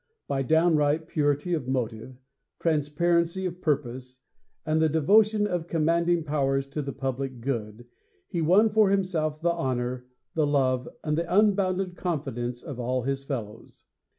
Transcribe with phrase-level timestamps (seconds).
[0.27, 2.17] By downright purity of motive,
[2.59, 4.23] transparency of purpose,
[4.65, 7.85] and the devotion of commanding powers to the public good,
[8.27, 13.23] he won for himself the honor, the love and the unbounded confidence of all his
[13.25, 13.85] fellows.